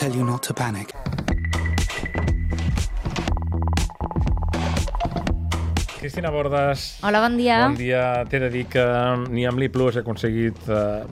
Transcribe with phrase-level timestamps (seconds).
[0.00, 0.94] tell you not to panic.
[5.98, 6.96] Cristina Bordes.
[7.04, 7.68] Hola, bon dia.
[7.68, 8.24] Bon dia.
[8.24, 8.84] T'he de dir que
[9.28, 11.04] ni amb l'I Plus he aconseguit eh,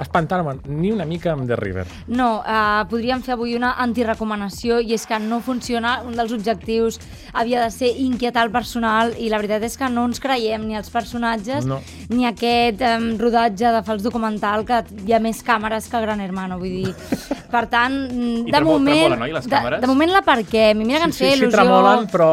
[0.00, 1.86] espantar-me ni una mica amb The River.
[2.08, 6.00] No, uh, podríem fer avui una antirecomanació i és que no funciona.
[6.06, 6.98] Un dels objectius
[7.32, 10.76] havia de ser inquietar el personal i la veritat és que no ens creiem ni
[10.78, 11.80] els personatges No.
[12.08, 16.58] ni aquest um, rodatge de fals documental que hi ha més càmeres que Gran Hermano,
[16.58, 16.94] vull dir.
[17.54, 18.96] Per tant, I de tremo- moment...
[19.04, 19.80] tremolen, oi, les de, càmeres?
[19.82, 21.50] de moment l'aparquem i mira que ens sí, sí, il·lusió...
[21.58, 22.30] tremolen, però...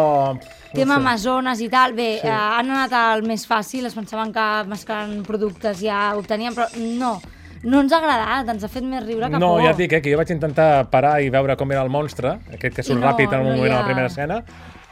[0.67, 0.99] No Tema sé.
[1.01, 2.27] Amazones i tal, bé, Sí.
[2.27, 2.27] sí.
[2.27, 6.67] uh, han anat al més fàcil, es pensaven que mesclant productes ja obtenien, però
[6.99, 7.13] no,
[7.63, 9.61] no ens ha agradat, ens ha fet més riure que No, por.
[9.63, 12.37] ja et dic, eh, que jo vaig intentar parar i veure com era el monstre,
[12.53, 14.43] aquest que surt I no, ràpid en un no moment a ha- la primera escena,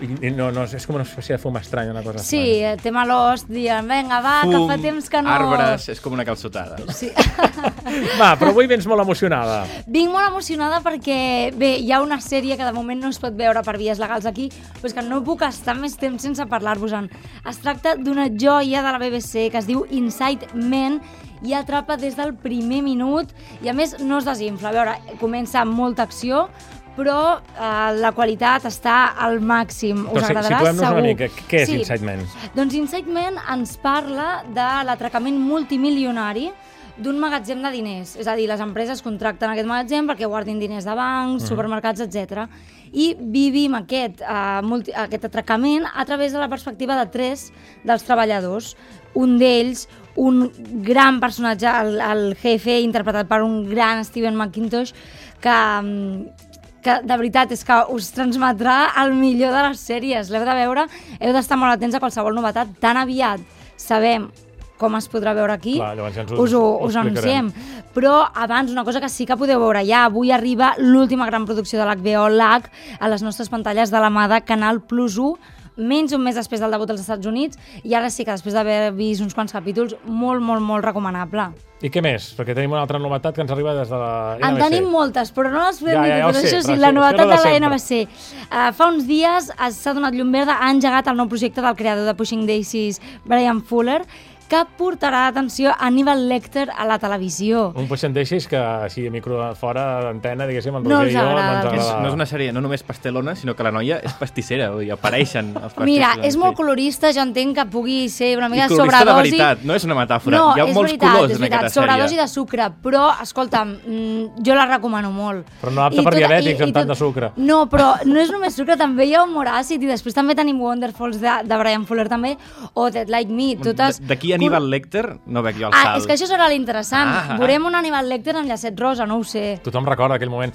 [0.04, 2.74] i, i no, no, és com una espècie de fum estrany, una cosa Sí, estranya.
[2.74, 5.32] eh, tema Lost, dient, vinga, va, que fa temps que no...
[5.32, 6.76] arbres, és com una calçotada.
[6.92, 7.12] Sí.
[8.20, 9.62] Va, però avui vens molt emocionada.
[9.88, 11.18] Vinc molt emocionada perquè,
[11.56, 14.28] bé, hi ha una sèrie que de moment no es pot veure per vies legals
[14.28, 14.50] aquí,
[14.82, 17.08] però és que no puc estar més temps sense parlar-vos-en.
[17.48, 21.00] Es tracta d'una joia de la BBC que es diu Inside Men
[21.46, 24.72] i atrapa des del primer minut i a més no es desinfla.
[24.72, 26.50] A veure, comença amb molta acció,
[26.96, 30.06] però eh, la qualitat està al màxim.
[30.08, 31.04] Us Doncs si- agradarà situem-nos una segur.
[31.04, 31.28] mica.
[31.50, 31.80] Què és Sí.
[31.80, 32.26] Inside Man?
[32.56, 36.52] Doncs Inside Man ens parla de l'atracament multimilionari
[36.98, 38.16] d'un magatzem de diners.
[38.16, 41.48] És a dir, les empreses contracten aquest magatzem perquè guardin diners de bancs, Mhm.
[41.50, 42.48] supermercats, etc.
[42.94, 47.52] I vivim aquest, uh, multi, aquest atracament a través de la perspectiva de tres
[47.84, 48.78] dels treballadors.
[49.14, 50.50] Un d'ells, un
[50.82, 54.94] gran personatge, el, el jefe, interpretat per un gran Steven McIntosh,
[55.42, 55.50] que,
[55.82, 56.55] mm,
[56.86, 60.30] que de veritat és que us transmetrà el millor de les sèries.
[60.30, 60.86] L'heu de veure,
[61.20, 62.76] heu d'estar molt atents a qualsevol novetat.
[62.80, 63.42] Tan aviat
[63.76, 64.30] sabem
[64.78, 67.48] com es podrà veure aquí, Clar, ja ho- us ho, ho us explicarem.
[67.48, 67.86] anunciem.
[67.96, 71.80] Però abans, una cosa que sí que podeu veure ja, avui arriba l'última gran producció
[71.80, 72.70] de l'HBO, LAC,
[73.00, 75.38] a les nostres pantalles de la mà de Canal Plus 1,
[75.78, 78.92] menys un mes després del debut als Estats Units, i ara sí que després d'haver
[78.96, 81.50] vist uns quants capítols, molt, molt, molt recomanable.
[81.84, 82.30] I què més?
[82.38, 84.70] Perquè tenim una altra novetat que ens arriba des de la En NBC.
[84.70, 87.28] tenim moltes, però no les podem Ja, dir ja, ja sé, Això sí, la novetat
[87.28, 87.68] de de la.
[87.68, 88.08] NBC.
[88.50, 91.76] Uh, fa uns dies es- s'ha donat llum verda, ha engegat el nou projecte del
[91.76, 94.02] creador de Pushing Daisies, Brian Fuller,
[94.48, 97.72] que portarà atenció a Aníbal Lecter a la televisió.
[97.76, 101.74] Un deixis que així a micro fora d'antena, diguéssim, en No Roger i jo no
[101.74, 104.84] És, no és una sèrie no només pastelona, sinó que la noia és pastissera, vull
[104.86, 105.86] dir, apareixen els pastissers.
[105.86, 109.16] Mira, és molt colorista, jo entenc que pugui ser una I mica de sobredosi.
[109.32, 110.38] veritat, no és una metàfora.
[110.38, 112.22] No, Hi ha és molts veritat, colors és en veritat, aquesta sobredosi sèrie.
[112.22, 115.46] de sucre, però, escolta'm, mm, jo la recomano molt.
[115.62, 117.32] Però no apta I per tota- diabètics i- amb i tant tot- de sucre.
[117.38, 120.60] No, però no és només sucre, també hi ha humor àcid i després també tenim
[120.62, 122.38] Wonderfalls de, de Brian Fuller també,
[122.74, 124.00] o Dead Like Me, totes...
[124.06, 125.98] D'aquí Aníbal Lecter no veig jo el Ah, salt.
[126.02, 127.08] és que això serà l'interessant.
[127.10, 127.38] Ah, ah.
[127.38, 129.60] Veurem un Aníbal Lecter en llacet rosa, no ho sé.
[129.64, 130.54] Tothom recorda aquell moment.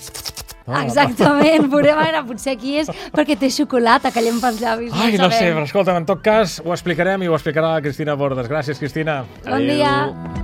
[0.67, 4.93] No, Exactament, veurem ara potser qui és, perquè té xocolata que llem pels llavis.
[4.95, 7.81] Ai, ho no sé, però escolta'm, en tot cas ho explicarem i ho explicarà la
[7.83, 8.47] Cristina Bordes.
[8.47, 9.25] Gràcies, Cristina.
[9.45, 9.67] Bon Adéu.
[9.75, 10.40] dia.